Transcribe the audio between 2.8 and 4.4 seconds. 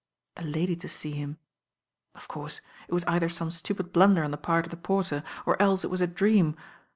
it was either some stupid blunder on the